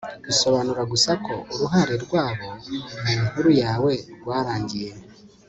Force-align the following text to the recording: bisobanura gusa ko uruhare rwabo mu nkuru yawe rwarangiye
bisobanura 0.27 0.81
gusa 0.91 1.11
ko 1.25 1.33
uruhare 1.53 1.95
rwabo 2.05 2.49
mu 3.05 3.15
nkuru 3.25 3.49
yawe 3.61 3.91
rwarangiye 4.21 4.91